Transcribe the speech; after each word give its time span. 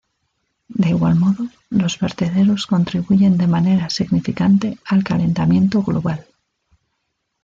De 0.81 0.89
igual 0.89 1.13
modo, 1.15 1.45
los 1.69 1.99
vertederos 1.99 2.65
contribuyen 2.65 3.37
de 3.37 3.45
manera 3.45 3.91
significante 3.91 4.79
al 4.87 5.03
calentamiento 5.03 5.83
global. 5.83 6.25